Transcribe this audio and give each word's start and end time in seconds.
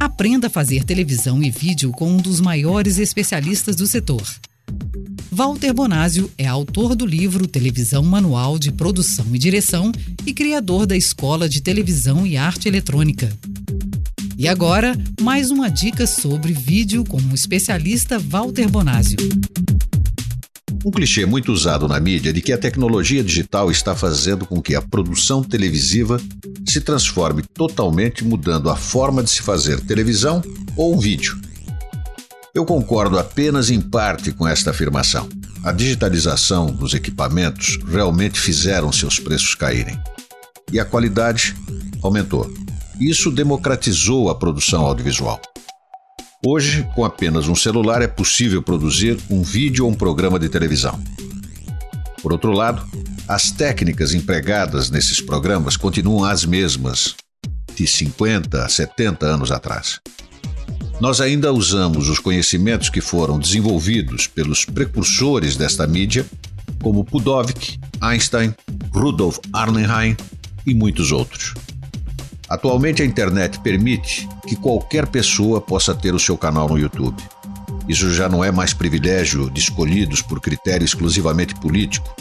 Aprenda 0.00 0.46
a 0.46 0.50
fazer 0.50 0.82
televisão 0.82 1.42
e 1.42 1.50
vídeo 1.50 1.92
com 1.92 2.10
um 2.10 2.16
dos 2.16 2.40
maiores 2.40 2.98
especialistas 2.98 3.76
do 3.76 3.86
setor. 3.86 4.26
Walter 5.30 5.74
Bonásio 5.74 6.30
é 6.38 6.46
autor 6.46 6.96
do 6.96 7.04
livro 7.04 7.46
Televisão 7.46 8.02
Manual 8.02 8.58
de 8.58 8.72
Produção 8.72 9.26
e 9.34 9.38
Direção 9.38 9.92
e 10.24 10.32
criador 10.32 10.86
da 10.86 10.96
Escola 10.96 11.46
de 11.46 11.60
Televisão 11.60 12.26
e 12.26 12.38
Arte 12.38 12.66
Eletrônica. 12.66 13.30
E 14.38 14.48
agora, 14.48 14.96
mais 15.20 15.50
uma 15.50 15.68
dica 15.68 16.06
sobre 16.06 16.54
vídeo 16.54 17.04
com 17.04 17.18
o 17.18 17.34
especialista 17.34 18.18
Walter 18.18 18.70
Bonásio. 18.70 19.18
Um 20.82 20.90
clichê 20.90 21.26
muito 21.26 21.52
usado 21.52 21.86
na 21.86 22.00
mídia 22.00 22.32
de 22.32 22.40
que 22.40 22.54
a 22.54 22.58
tecnologia 22.58 23.22
digital 23.22 23.70
está 23.70 23.94
fazendo 23.94 24.46
com 24.46 24.62
que 24.62 24.74
a 24.74 24.80
produção 24.80 25.44
televisiva 25.44 26.18
se 26.70 26.80
transforme 26.80 27.42
totalmente, 27.42 28.24
mudando 28.24 28.70
a 28.70 28.76
forma 28.76 29.22
de 29.22 29.30
se 29.30 29.42
fazer 29.42 29.80
televisão 29.80 30.42
ou 30.76 30.98
vídeo. 30.98 31.38
Eu 32.54 32.64
concordo 32.64 33.18
apenas 33.18 33.70
em 33.70 33.80
parte 33.80 34.32
com 34.32 34.46
esta 34.46 34.70
afirmação. 34.70 35.28
A 35.62 35.72
digitalização 35.72 36.66
dos 36.66 36.94
equipamentos 36.94 37.78
realmente 37.86 38.40
fizeram 38.40 38.90
seus 38.90 39.18
preços 39.18 39.54
caírem. 39.54 39.98
E 40.72 40.80
a 40.80 40.84
qualidade 40.84 41.54
aumentou. 42.02 42.52
Isso 43.00 43.30
democratizou 43.30 44.28
a 44.30 44.34
produção 44.34 44.84
audiovisual. 44.84 45.40
Hoje, 46.44 46.88
com 46.94 47.04
apenas 47.04 47.48
um 47.48 47.54
celular, 47.54 48.02
é 48.02 48.08
possível 48.08 48.62
produzir 48.62 49.18
um 49.30 49.42
vídeo 49.42 49.84
ou 49.84 49.90
um 49.90 49.94
programa 49.94 50.38
de 50.38 50.48
televisão. 50.48 50.98
Por 52.22 52.32
outro 52.32 52.52
lado, 52.52 52.82
as 53.30 53.52
técnicas 53.52 54.12
empregadas 54.12 54.90
nesses 54.90 55.20
programas 55.20 55.76
continuam 55.76 56.24
as 56.24 56.44
mesmas 56.44 57.14
de 57.76 57.86
50 57.86 58.64
a 58.64 58.68
70 58.68 59.24
anos 59.24 59.52
atrás. 59.52 60.00
Nós 61.00 61.20
ainda 61.20 61.52
usamos 61.52 62.08
os 62.08 62.18
conhecimentos 62.18 62.90
que 62.90 63.00
foram 63.00 63.38
desenvolvidos 63.38 64.26
pelos 64.26 64.64
precursores 64.64 65.56
desta 65.56 65.86
mídia, 65.86 66.26
como 66.82 67.04
Pudovik, 67.04 67.78
Einstein, 68.00 68.52
Rudolf 68.92 69.38
Arnheim 69.52 70.16
e 70.66 70.74
muitos 70.74 71.12
outros. 71.12 71.54
Atualmente 72.48 73.00
a 73.00 73.06
internet 73.06 73.60
permite 73.60 74.28
que 74.44 74.56
qualquer 74.56 75.06
pessoa 75.06 75.60
possa 75.60 75.94
ter 75.94 76.12
o 76.12 76.18
seu 76.18 76.36
canal 76.36 76.68
no 76.68 76.76
YouTube. 76.76 77.22
Isso 77.88 78.12
já 78.12 78.28
não 78.28 78.42
é 78.42 78.50
mais 78.50 78.74
privilégio 78.74 79.48
de 79.48 79.60
escolhidos 79.60 80.20
por 80.20 80.40
critério 80.40 80.84
exclusivamente 80.84 81.54
político, 81.54 82.12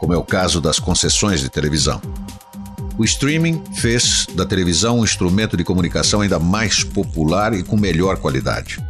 como 0.00 0.14
é 0.14 0.16
o 0.16 0.24
caso 0.24 0.60
das 0.60 0.78
concessões 0.78 1.40
de 1.42 1.50
televisão. 1.50 2.00
O 2.98 3.04
streaming 3.04 3.62
fez 3.74 4.26
da 4.34 4.44
televisão 4.44 5.00
um 5.00 5.04
instrumento 5.04 5.56
de 5.56 5.62
comunicação 5.62 6.22
ainda 6.22 6.38
mais 6.38 6.82
popular 6.82 7.54
e 7.54 7.62
com 7.62 7.76
melhor 7.76 8.16
qualidade. 8.16 8.82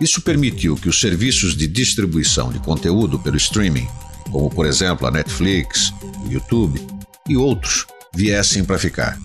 Isso 0.00 0.22
permitiu 0.22 0.74
que 0.76 0.88
os 0.88 1.00
serviços 1.00 1.56
de 1.56 1.66
distribuição 1.66 2.50
de 2.50 2.58
conteúdo 2.60 3.18
pelo 3.18 3.36
streaming, 3.36 3.86
como 4.30 4.48
por 4.48 4.66
exemplo 4.66 5.06
a 5.06 5.10
Netflix, 5.10 5.92
o 6.26 6.32
YouTube 6.32 6.80
e 7.28 7.36
outros, 7.36 7.86
viessem 8.14 8.64
para 8.64 8.78
ficar. 8.78 9.18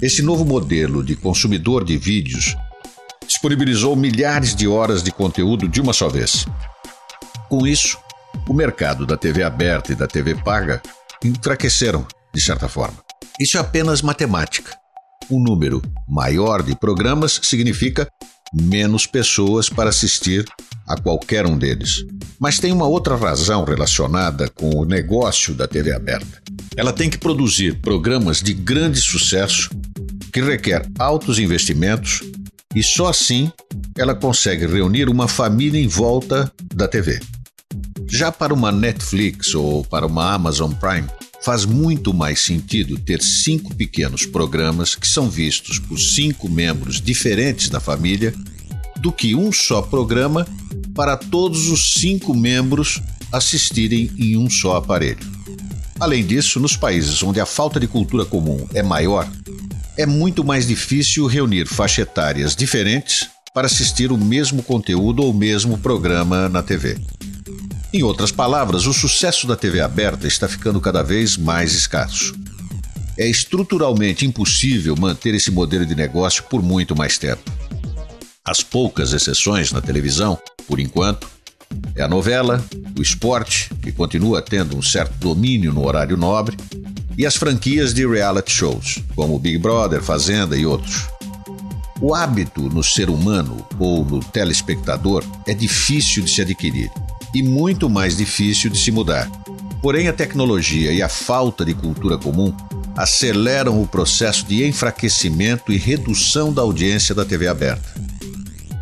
Esse 0.00 0.22
novo 0.22 0.44
modelo 0.44 1.02
de 1.02 1.16
consumidor 1.16 1.84
de 1.84 1.96
vídeos 1.96 2.56
disponibilizou 3.26 3.96
milhares 3.96 4.54
de 4.54 4.68
horas 4.68 5.02
de 5.02 5.10
conteúdo 5.10 5.68
de 5.68 5.80
uma 5.80 5.92
só 5.92 6.08
vez. 6.08 6.46
Com 7.48 7.66
isso, 7.66 7.98
o 8.48 8.54
mercado 8.54 9.04
da 9.04 9.16
TV 9.16 9.42
aberta 9.42 9.92
e 9.92 9.94
da 9.94 10.06
TV 10.06 10.34
paga 10.34 10.80
enfraqueceram, 11.24 12.06
de 12.34 12.40
certa 12.40 12.68
forma. 12.68 12.98
Isso 13.40 13.56
é 13.56 13.60
apenas 13.60 14.02
matemática. 14.02 14.76
Um 15.30 15.42
número 15.42 15.82
maior 16.08 16.62
de 16.62 16.76
programas 16.76 17.40
significa 17.42 18.08
menos 18.52 19.06
pessoas 19.06 19.68
para 19.68 19.90
assistir 19.90 20.44
a 20.86 20.96
qualquer 21.00 21.46
um 21.46 21.58
deles. 21.58 22.04
Mas 22.38 22.58
tem 22.58 22.72
uma 22.72 22.86
outra 22.86 23.16
razão 23.16 23.64
relacionada 23.64 24.48
com 24.48 24.70
o 24.70 24.84
negócio 24.84 25.52
da 25.52 25.66
TV 25.66 25.92
aberta. 25.92 26.40
Ela 26.76 26.92
tem 26.92 27.10
que 27.10 27.18
produzir 27.18 27.80
programas 27.80 28.40
de 28.40 28.54
grande 28.54 29.00
sucesso 29.00 29.70
que 30.32 30.40
requer 30.40 30.86
altos 30.98 31.38
investimentos 31.38 32.22
e 32.74 32.82
só 32.82 33.08
assim 33.08 33.50
ela 33.96 34.14
consegue 34.14 34.66
reunir 34.66 35.08
uma 35.08 35.26
família 35.26 35.80
em 35.80 35.88
volta 35.88 36.52
da 36.74 36.86
TV. 36.86 37.18
Já 38.08 38.30
para 38.30 38.54
uma 38.54 38.70
Netflix 38.70 39.54
ou 39.54 39.84
para 39.84 40.06
uma 40.06 40.32
Amazon 40.32 40.72
Prime, 40.72 41.08
faz 41.42 41.64
muito 41.64 42.14
mais 42.14 42.40
sentido 42.40 42.98
ter 42.98 43.22
cinco 43.22 43.74
pequenos 43.74 44.24
programas 44.24 44.94
que 44.94 45.06
são 45.06 45.28
vistos 45.28 45.78
por 45.78 45.98
cinco 45.98 46.48
membros 46.48 47.00
diferentes 47.00 47.68
da 47.68 47.80
família 47.80 48.34
do 49.00 49.12
que 49.12 49.34
um 49.34 49.52
só 49.52 49.82
programa 49.82 50.46
para 50.94 51.16
todos 51.16 51.68
os 51.68 51.94
cinco 51.94 52.34
membros 52.34 53.02
assistirem 53.30 54.10
em 54.18 54.36
um 54.36 54.48
só 54.48 54.76
aparelho. 54.76 55.36
Além 55.98 56.24
disso, 56.24 56.60
nos 56.60 56.76
países 56.76 57.22
onde 57.22 57.40
a 57.40 57.46
falta 57.46 57.78
de 57.78 57.86
cultura 57.86 58.24
comum 58.24 58.66
é 58.74 58.82
maior, 58.82 59.28
é 59.96 60.06
muito 60.06 60.44
mais 60.44 60.66
difícil 60.66 61.26
reunir 61.26 61.66
faixa 61.66 62.02
etárias 62.02 62.54
diferentes 62.54 63.28
para 63.52 63.66
assistir 63.66 64.12
o 64.12 64.18
mesmo 64.18 64.62
conteúdo 64.62 65.22
ou 65.22 65.30
o 65.30 65.34
mesmo 65.34 65.78
programa 65.78 66.48
na 66.48 66.62
TV. 66.62 66.98
Em 67.96 68.02
outras 68.02 68.30
palavras, 68.30 68.84
o 68.84 68.92
sucesso 68.92 69.46
da 69.46 69.56
TV 69.56 69.80
aberta 69.80 70.26
está 70.26 70.46
ficando 70.46 70.78
cada 70.82 71.02
vez 71.02 71.38
mais 71.38 71.72
escasso. 71.72 72.34
É 73.16 73.26
estruturalmente 73.26 74.26
impossível 74.26 74.94
manter 74.94 75.34
esse 75.34 75.50
modelo 75.50 75.86
de 75.86 75.94
negócio 75.94 76.44
por 76.44 76.62
muito 76.62 76.94
mais 76.94 77.16
tempo. 77.16 77.50
As 78.44 78.62
poucas 78.62 79.14
exceções 79.14 79.72
na 79.72 79.80
televisão, 79.80 80.38
por 80.68 80.78
enquanto, 80.78 81.26
é 81.94 82.02
a 82.02 82.06
novela, 82.06 82.62
o 82.98 83.00
esporte, 83.00 83.70
que 83.82 83.90
continua 83.90 84.42
tendo 84.42 84.76
um 84.76 84.82
certo 84.82 85.14
domínio 85.14 85.72
no 85.72 85.86
horário 85.86 86.18
nobre, 86.18 86.54
e 87.16 87.24
as 87.24 87.34
franquias 87.34 87.94
de 87.94 88.06
reality 88.06 88.52
shows, 88.52 88.98
como 89.14 89.38
Big 89.38 89.56
Brother, 89.56 90.02
Fazenda 90.02 90.54
e 90.54 90.66
outros. 90.66 91.06
O 91.98 92.14
hábito 92.14 92.60
no 92.60 92.84
ser 92.84 93.08
humano 93.08 93.66
ou 93.78 94.04
no 94.04 94.20
telespectador 94.20 95.24
é 95.46 95.54
difícil 95.54 96.22
de 96.24 96.30
se 96.30 96.42
adquirir 96.42 96.90
e 97.34 97.42
muito 97.42 97.88
mais 97.88 98.16
difícil 98.16 98.70
de 98.70 98.78
se 98.78 98.90
mudar. 98.90 99.30
Porém, 99.82 100.08
a 100.08 100.12
tecnologia 100.12 100.92
e 100.92 101.02
a 101.02 101.08
falta 101.08 101.64
de 101.64 101.74
cultura 101.74 102.18
comum 102.18 102.54
aceleram 102.96 103.80
o 103.80 103.86
processo 103.86 104.44
de 104.46 104.66
enfraquecimento 104.66 105.70
e 105.70 105.76
redução 105.76 106.52
da 106.52 106.62
audiência 106.62 107.14
da 107.14 107.24
TV 107.24 107.46
aberta. 107.46 107.94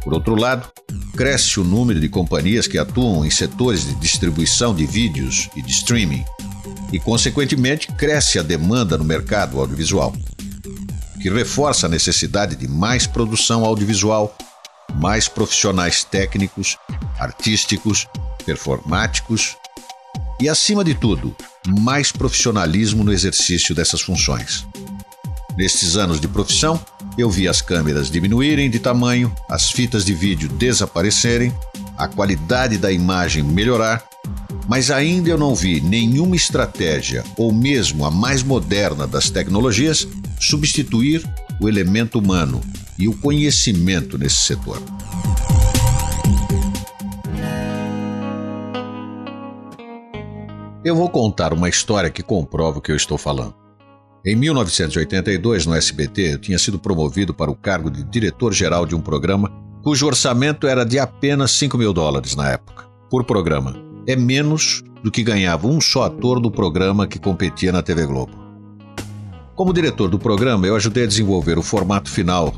Por 0.02 0.14
outro 0.14 0.34
lado, 0.34 0.68
cresce 1.16 1.58
o 1.58 1.64
número 1.64 2.00
de 2.00 2.08
companhias 2.08 2.66
que 2.66 2.78
atuam 2.78 3.24
em 3.24 3.30
setores 3.30 3.86
de 3.86 3.94
distribuição 3.96 4.74
de 4.74 4.86
vídeos 4.86 5.48
e 5.56 5.62
de 5.62 5.70
streaming, 5.70 6.24
e, 6.92 6.98
consequentemente, 6.98 7.88
cresce 7.88 8.38
a 8.38 8.42
demanda 8.42 8.96
no 8.96 9.04
mercado 9.04 9.58
audiovisual, 9.58 10.14
que 11.20 11.28
reforça 11.28 11.86
a 11.86 11.88
necessidade 11.88 12.54
de 12.54 12.68
mais 12.68 13.06
produção 13.06 13.64
audiovisual, 13.64 14.36
mais 14.94 15.26
profissionais 15.26 16.04
técnicos, 16.04 16.76
artísticos, 17.18 18.06
performáticos 18.44 19.56
e, 20.40 20.48
acima 20.48 20.84
de 20.84 20.94
tudo, 20.94 21.34
mais 21.66 22.12
profissionalismo 22.12 23.02
no 23.02 23.12
exercício 23.12 23.74
dessas 23.74 24.00
funções. 24.00 24.66
Nestes 25.56 25.96
anos 25.96 26.20
de 26.20 26.26
profissão, 26.26 26.84
eu 27.16 27.30
vi 27.30 27.46
as 27.46 27.62
câmeras 27.62 28.10
diminuírem 28.10 28.68
de 28.68 28.80
tamanho, 28.80 29.34
as 29.48 29.70
fitas 29.70 30.04
de 30.04 30.12
vídeo 30.12 30.48
desaparecerem, 30.48 31.54
a 31.96 32.08
qualidade 32.08 32.76
da 32.76 32.90
imagem 32.90 33.42
melhorar, 33.42 34.04
mas 34.68 34.90
ainda 34.90 35.30
eu 35.30 35.38
não 35.38 35.54
vi 35.54 35.80
nenhuma 35.80 36.34
estratégia, 36.34 37.22
ou 37.36 37.52
mesmo 37.52 38.04
a 38.04 38.10
mais 38.10 38.42
moderna 38.42 39.06
das 39.06 39.30
tecnologias, 39.30 40.08
substituir 40.40 41.24
o 41.60 41.68
elemento 41.68 42.18
humano 42.18 42.60
e 42.98 43.06
o 43.06 43.16
conhecimento 43.16 44.18
nesse 44.18 44.38
setor. 44.38 44.82
Eu 50.84 50.94
vou 50.94 51.08
contar 51.08 51.54
uma 51.54 51.66
história 51.66 52.10
que 52.10 52.22
comprova 52.22 52.76
o 52.76 52.80
que 52.80 52.92
eu 52.92 52.96
estou 52.96 53.16
falando. 53.16 53.54
Em 54.22 54.36
1982, 54.36 55.64
no 55.64 55.74
SBT, 55.74 56.34
eu 56.34 56.38
tinha 56.38 56.58
sido 56.58 56.78
promovido 56.78 57.32
para 57.32 57.50
o 57.50 57.54
cargo 57.54 57.90
de 57.90 58.04
diretor-geral 58.04 58.84
de 58.84 58.94
um 58.94 59.00
programa 59.00 59.50
cujo 59.82 60.06
orçamento 60.06 60.66
era 60.66 60.84
de 60.84 60.98
apenas 60.98 61.52
5 61.52 61.78
mil 61.78 61.90
dólares 61.94 62.36
na 62.36 62.50
época, 62.50 62.84
por 63.08 63.24
programa. 63.24 63.74
É 64.06 64.14
menos 64.14 64.82
do 65.02 65.10
que 65.10 65.22
ganhava 65.22 65.66
um 65.66 65.80
só 65.80 66.04
ator 66.04 66.38
do 66.38 66.50
programa 66.50 67.06
que 67.06 67.18
competia 67.18 67.72
na 67.72 67.82
TV 67.82 68.04
Globo. 68.04 68.32
Como 69.54 69.72
diretor 69.72 70.10
do 70.10 70.18
programa, 70.18 70.66
eu 70.66 70.76
ajudei 70.76 71.04
a 71.04 71.08
desenvolver 71.08 71.56
o 71.56 71.62
formato 71.62 72.10
final, 72.10 72.52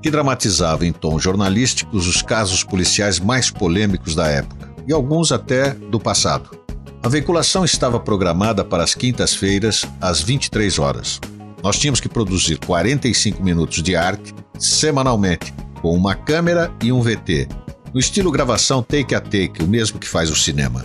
que 0.00 0.12
dramatizava 0.12 0.86
em 0.86 0.92
tons 0.92 1.24
jornalísticos 1.24 2.06
os 2.06 2.22
casos 2.22 2.62
policiais 2.62 3.18
mais 3.18 3.50
polêmicos 3.50 4.14
da 4.14 4.28
época, 4.28 4.72
e 4.86 4.92
alguns 4.92 5.32
até 5.32 5.70
do 5.70 5.98
passado. 5.98 6.63
A 7.04 7.08
veiculação 7.10 7.66
estava 7.66 8.00
programada 8.00 8.64
para 8.64 8.82
as 8.82 8.94
quintas-feiras, 8.94 9.84
às 10.00 10.22
23 10.22 10.78
horas. 10.78 11.20
Nós 11.62 11.78
tínhamos 11.78 12.00
que 12.00 12.08
produzir 12.08 12.58
45 12.60 13.42
minutos 13.42 13.82
de 13.82 13.94
arte 13.94 14.34
semanalmente 14.58 15.52
com 15.82 15.94
uma 15.94 16.14
câmera 16.14 16.72
e 16.82 16.90
um 16.90 17.02
VT, 17.02 17.46
no 17.92 18.00
estilo 18.00 18.32
gravação 18.32 18.82
take 18.82 19.14
a 19.14 19.20
take, 19.20 19.62
o 19.62 19.68
mesmo 19.68 19.98
que 19.98 20.08
faz 20.08 20.30
o 20.30 20.34
cinema. 20.34 20.82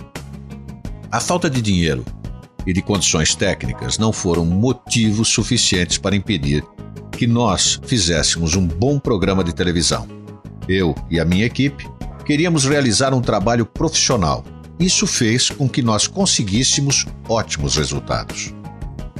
A 1.10 1.20
falta 1.20 1.48
de 1.48 1.62
dinheiro 1.62 2.04
e 2.66 2.74
de 2.74 2.82
condições 2.82 3.34
técnicas 3.34 3.96
não 3.96 4.12
foram 4.12 4.44
motivos 4.44 5.28
suficientes 5.28 5.96
para 5.96 6.14
impedir 6.14 6.62
que 7.12 7.26
nós 7.26 7.80
fizéssemos 7.86 8.54
um 8.54 8.66
bom 8.66 8.98
programa 8.98 9.42
de 9.42 9.54
televisão. 9.54 10.06
Eu 10.68 10.94
e 11.10 11.18
a 11.18 11.24
minha 11.24 11.46
equipe 11.46 11.88
queríamos 12.26 12.66
realizar 12.66 13.14
um 13.14 13.22
trabalho 13.22 13.64
profissional. 13.64 14.44
Isso 14.80 15.06
fez 15.06 15.50
com 15.50 15.68
que 15.68 15.82
nós 15.82 16.06
conseguíssemos 16.06 17.04
ótimos 17.28 17.76
resultados. 17.76 18.54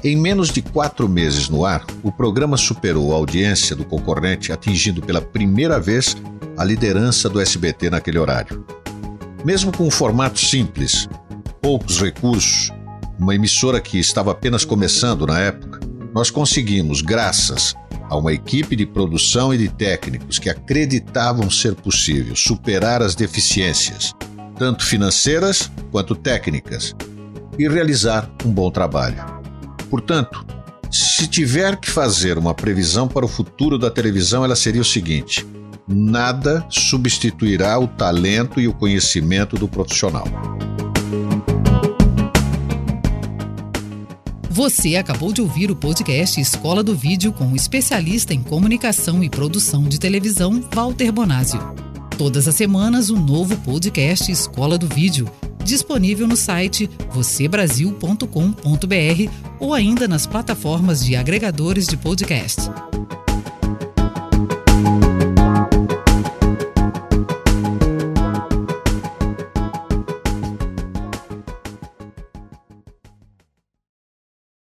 Em 0.03 0.17
menos 0.17 0.51
de 0.51 0.63
quatro 0.63 1.07
meses 1.07 1.51
no 1.51 1.67
ar, 1.67 1.85
o 2.03 2.11
programa 2.11 2.57
superou 2.57 3.13
a 3.13 3.17
audiência 3.17 3.77
do 3.77 3.85
concorrente, 3.85 4.51
atingindo 4.51 5.03
pela 5.03 5.21
primeira 5.21 5.79
vez 5.79 6.17
a 6.57 6.65
liderança 6.65 7.29
do 7.29 7.39
SBT 7.39 7.91
naquele 7.91 8.19
horário. 8.19 8.65
Mesmo 9.45 9.71
com 9.71 9.87
um 9.87 9.91
formato 9.91 10.41
simples, 10.41 11.07
poucos 11.61 12.01
recursos, 12.01 12.73
uma 13.19 13.35
emissora 13.35 13.83
que 13.83 13.99
estava 13.99 14.33
apenas 14.33 14.65
começando 14.65 15.27
na 15.27 15.39
época, 15.39 15.81
nós 16.15 16.31
conseguimos, 16.31 17.03
graças 17.03 17.75
a 18.09 18.17
uma 18.17 18.33
equipe 18.33 18.75
de 18.75 18.87
produção 18.87 19.53
e 19.53 19.59
de 19.59 19.69
técnicos 19.69 20.39
que 20.39 20.49
acreditavam 20.49 21.51
ser 21.51 21.75
possível 21.75 22.35
superar 22.35 23.03
as 23.03 23.15
deficiências, 23.15 24.15
tanto 24.61 24.85
financeiras 24.85 25.73
quanto 25.91 26.15
técnicas, 26.15 26.95
e 27.59 27.67
realizar 27.67 28.31
um 28.45 28.51
bom 28.51 28.71
trabalho. 28.71 29.25
Portanto, 29.89 30.45
se 30.91 31.27
tiver 31.27 31.79
que 31.79 31.91
fazer 31.91 32.37
uma 32.37 32.53
previsão 32.53 33.09
para 33.09 33.25
o 33.25 33.29
futuro 33.29 33.79
da 33.79 33.91
televisão, 33.91 34.45
ela 34.45 34.55
seria 34.55 34.83
o 34.83 34.85
seguinte: 34.85 35.47
nada 35.89 36.63
substituirá 36.69 37.79
o 37.79 37.89
talento 37.89 38.61
e 38.61 38.69
o 38.69 38.75
conhecimento 38.75 39.57
do 39.57 39.67
profissional. 39.67 40.29
Você 44.51 44.97
acabou 44.97 45.33
de 45.33 45.41
ouvir 45.41 45.71
o 45.71 45.77
podcast 45.77 46.39
Escola 46.39 46.83
do 46.83 46.95
Vídeo 46.95 47.33
com 47.33 47.47
o 47.47 47.57
especialista 47.57 48.35
em 48.35 48.43
comunicação 48.43 49.25
e 49.25 49.31
produção 49.31 49.85
de 49.85 49.99
televisão, 49.99 50.63
Walter 50.71 51.11
Bonásio. 51.11 51.90
Todas 52.21 52.47
as 52.47 52.55
semanas, 52.55 53.09
um 53.09 53.19
novo 53.19 53.57
podcast 53.61 54.31
Escola 54.31 54.77
do 54.77 54.87
Vídeo, 54.87 55.27
disponível 55.65 56.29
no 56.29 56.37
site 56.37 56.87
vocêbrasil.com.br 57.11 59.33
ou 59.59 59.73
ainda 59.73 60.07
nas 60.07 60.27
plataformas 60.27 61.03
de 61.03 61.17
agregadores 61.17 61.87
de 61.87 61.97
podcast. 61.97 62.61